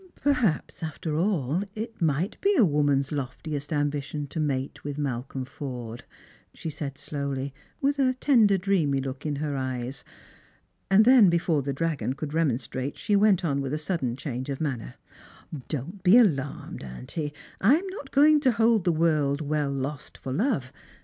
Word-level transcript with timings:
"Perhaps, 0.15 0.81
after 0.81 1.15
all, 1.15 1.61
it 1.75 2.01
might 2.01 2.41
be 2.41 2.55
a 2.55 2.65
woman's 2.65 3.11
loftiest 3.11 3.71
ambition 3.71 4.25
to 4.29 4.39
mate 4.39 4.83
with 4.83 4.97
Malcolm 4.97 5.45
Forde," 5.45 6.05
she 6.55 6.71
said 6.71 6.97
slowly, 6.97 7.53
with 7.81 7.99
a 7.99 8.15
tender 8.15 8.57
dreamy 8.57 8.99
look 8.99 9.27
in 9.27 9.35
her 9.35 9.55
eyes; 9.55 10.03
and 10.89 11.05
then, 11.05 11.29
before 11.29 11.61
the 11.61 11.71
dragon 11.71 12.13
could 12.13 12.33
remonstrate, 12.33 12.97
she 12.97 13.15
went 13.15 13.45
on 13.45 13.61
with 13.61 13.75
a 13.75 13.77
sudden 13.77 14.15
change 14.15 14.49
of 14.49 14.59
manner," 14.59 14.95
Don't 15.69 16.01
be 16.01 16.17
alarmed, 16.17 16.83
auntie; 16.83 17.31
I 17.59 17.75
am 17.75 17.85
not 17.89 18.09
going 18.09 18.39
to 18.39 18.53
hold 18.53 18.85
the 18.85 18.91
world 18.91 19.39
well 19.39 19.69
lost 19.69 20.17
for 20.17 20.33
love. 20.33 20.73